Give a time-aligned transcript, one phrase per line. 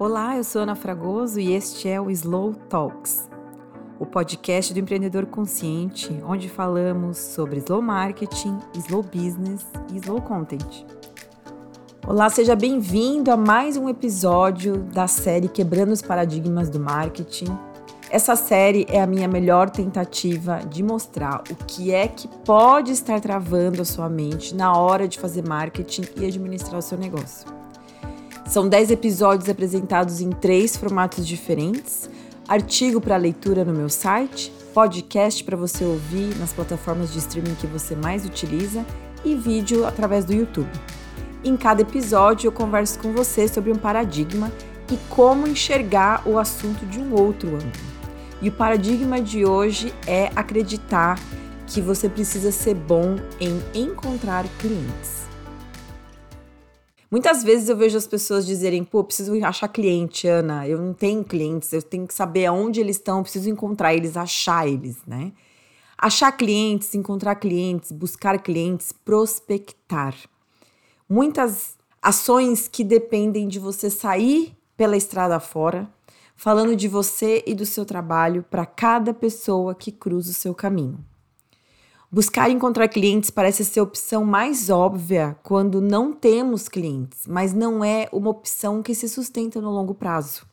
[0.00, 3.28] Olá, eu sou Ana Fragoso e este é o Slow Talks,
[3.98, 10.86] o podcast do empreendedor consciente, onde falamos sobre slow marketing, slow business e slow content.
[12.06, 17.58] Olá, seja bem-vindo a mais um episódio da série Quebrando os Paradigmas do Marketing.
[18.08, 23.20] Essa série é a minha melhor tentativa de mostrar o que é que pode estar
[23.20, 27.57] travando a sua mente na hora de fazer marketing e administrar o seu negócio.
[28.48, 32.08] São 10 episódios apresentados em três formatos diferentes:
[32.48, 37.66] artigo para leitura no meu site, podcast para você ouvir nas plataformas de streaming que
[37.66, 38.86] você mais utiliza
[39.22, 40.70] e vídeo através do YouTube.
[41.44, 44.50] Em cada episódio eu converso com você sobre um paradigma
[44.90, 47.70] e como enxergar o assunto de um outro ângulo.
[48.40, 51.20] E o paradigma de hoje é acreditar
[51.66, 55.28] que você precisa ser bom em encontrar clientes.
[57.10, 60.68] Muitas vezes eu vejo as pessoas dizerem, pô, preciso achar cliente, Ana.
[60.68, 64.68] Eu não tenho clientes, eu tenho que saber aonde eles estão, preciso encontrar eles, achar
[64.68, 65.32] eles, né?
[65.96, 70.14] Achar clientes, encontrar clientes, buscar clientes, prospectar.
[71.08, 75.88] Muitas ações que dependem de você sair pela estrada fora,
[76.36, 81.02] falando de você e do seu trabalho para cada pessoa que cruza o seu caminho.
[82.10, 87.84] Buscar encontrar clientes parece ser a opção mais óbvia quando não temos clientes, mas não
[87.84, 90.46] é uma opção que se sustenta no longo prazo.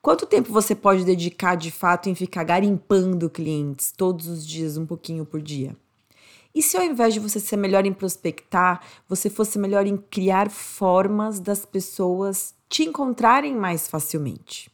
[0.00, 4.84] Quanto tempo você pode dedicar de fato em ficar garimpando clientes todos os dias, um
[4.84, 5.76] pouquinho por dia?
[6.52, 10.50] E se ao invés de você ser melhor em prospectar, você fosse melhor em criar
[10.50, 14.68] formas das pessoas te encontrarem mais facilmente?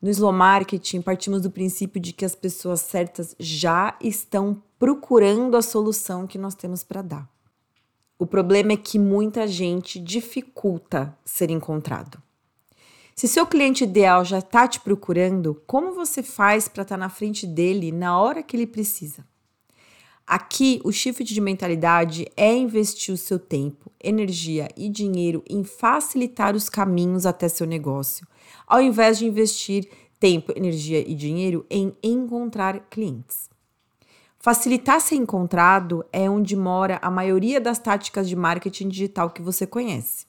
[0.00, 5.62] No slow marketing, partimos do princípio de que as pessoas certas já estão procurando a
[5.62, 7.28] solução que nós temos para dar.
[8.18, 12.20] O problema é que muita gente dificulta ser encontrado.
[13.14, 17.08] Se seu cliente ideal já está te procurando, como você faz para estar tá na
[17.08, 19.26] frente dele na hora que ele precisa?
[20.24, 26.54] Aqui, o shift de mentalidade é investir o seu tempo, energia e dinheiro em facilitar
[26.54, 28.26] os caminhos até seu negócio,
[28.66, 29.88] ao invés de investir
[30.20, 33.48] tempo, energia e dinheiro em encontrar clientes.
[34.40, 39.66] Facilitar ser encontrado é onde mora a maioria das táticas de marketing digital que você
[39.66, 40.26] conhece.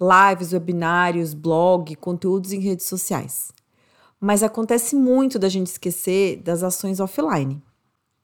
[0.00, 3.52] Lives, webinários, blog, conteúdos em redes sociais.
[4.20, 7.62] Mas acontece muito da gente esquecer das ações offline.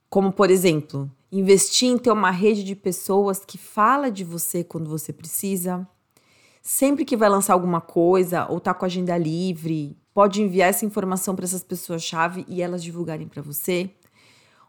[0.08, 4.90] Como, por exemplo, investir em ter uma rede de pessoas que fala de você quando
[4.90, 5.86] você precisa,
[6.60, 11.36] sempre que vai lançar alguma coisa ou tá com agenda livre, pode enviar essa informação
[11.36, 13.94] para essas pessoas-chave e elas divulgarem para você.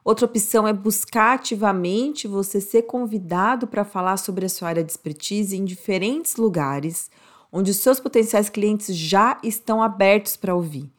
[0.03, 4.91] Outra opção é buscar ativamente você ser convidado para falar sobre a sua área de
[4.91, 7.09] expertise em diferentes lugares
[7.51, 10.89] onde os seus potenciais clientes já estão abertos para ouvir.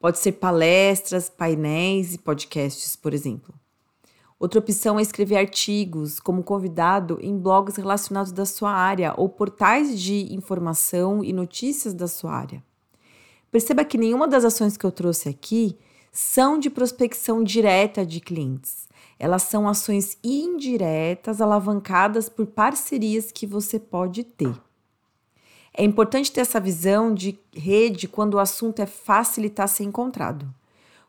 [0.00, 3.54] Pode ser palestras, painéis e podcasts, por exemplo.
[4.38, 10.00] Outra opção é escrever artigos como convidado em blogs relacionados da sua área ou portais
[10.00, 12.62] de informação e notícias da sua área.
[13.50, 15.76] Perceba que nenhuma das ações que eu trouxe aqui
[16.12, 18.88] são de prospecção direta de clientes.
[19.18, 24.54] Elas são ações indiretas alavancadas por parcerias que você pode ter.
[25.74, 30.52] É importante ter essa visão de rede quando o assunto é facilitar ser encontrado.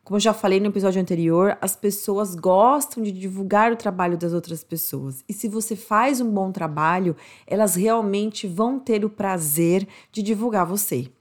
[0.04, 4.34] Como eu já falei no episódio anterior, as pessoas gostam de divulgar o trabalho das
[4.34, 5.24] outras pessoas.
[5.30, 10.66] E se você faz um bom trabalho, elas realmente vão ter o prazer de divulgar
[10.66, 11.12] você.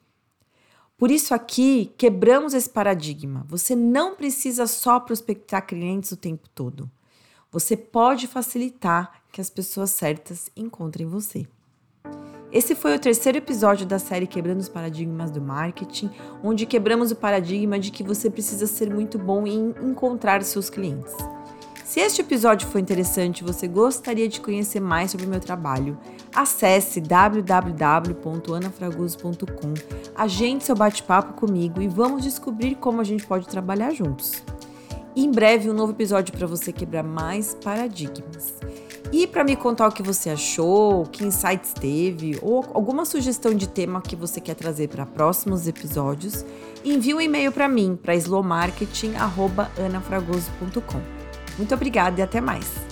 [0.98, 3.46] Por isso, aqui quebramos esse paradigma.
[3.48, 6.90] Você não precisa só prospectar clientes o tempo todo.
[7.52, 11.46] Você pode facilitar que as pessoas certas encontrem você.
[12.50, 16.10] Esse foi o terceiro episódio da série Quebrando os Paradigmas do Marketing,
[16.42, 21.14] onde quebramos o paradigma de que você precisa ser muito bom em encontrar seus clientes.
[21.84, 25.96] Se este episódio foi interessante e você gostaria de conhecer mais sobre o meu trabalho,
[26.38, 29.74] acesse www.anafragoso.com,
[30.14, 34.40] agende seu bate-papo comigo e vamos descobrir como a gente pode trabalhar juntos.
[35.16, 38.54] Em breve um novo episódio para você quebrar mais paradigmas.
[39.10, 43.68] E para me contar o que você achou, que insights teve, ou alguma sugestão de
[43.68, 46.46] tema que você quer trazer para próximos episódios,
[46.84, 51.00] envie um e-mail para mim, para slowmarketing.anafragoso.com.
[51.56, 52.87] Muito obrigada e até mais!